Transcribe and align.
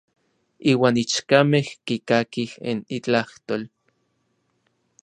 Iuan 0.71 0.95
ichkamej 1.03 1.67
kikakij 1.85 2.51
n 2.75 2.77
itlajtol. 2.97 3.63